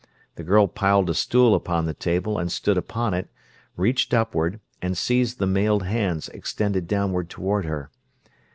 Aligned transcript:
The 0.33 0.43
girl 0.43 0.67
piled 0.67 1.11
a 1.11 1.13
stool 1.13 1.53
upon 1.53 1.85
the 1.85 1.93
table 1.93 2.39
and 2.39 2.51
stood 2.51 2.75
upon 2.75 3.13
it, 3.13 3.29
reached 3.77 4.15
upward, 4.15 4.59
and 4.81 4.97
seized 4.97 5.37
the 5.37 5.45
mailed 5.45 5.83
hands 5.83 6.27
extended 6.29 6.87
downward 6.87 7.29
toward 7.29 7.65
her. 7.65 7.91